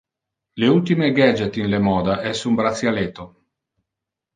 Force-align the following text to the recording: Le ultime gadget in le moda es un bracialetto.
Le 0.63 0.69
ultime 0.77 1.11
gadget 1.19 1.61
in 1.61 1.69
le 1.75 1.77
moda 1.91 2.19
es 2.33 2.43
un 2.53 2.59
bracialetto. 2.65 3.33